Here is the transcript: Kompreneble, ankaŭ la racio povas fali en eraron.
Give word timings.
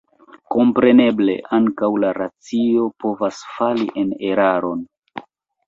Kompreneble, 0.53 1.35
ankaŭ 1.57 1.91
la 2.05 2.15
racio 2.19 2.89
povas 3.05 3.45
fali 3.53 3.89
en 4.05 4.13
eraron. 4.33 4.85